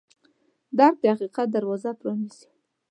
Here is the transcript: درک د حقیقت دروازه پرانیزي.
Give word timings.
درک 0.77 0.95
د 1.03 1.05
حقیقت 1.13 1.47
دروازه 1.51 1.89
پرانیزي. 1.99 2.45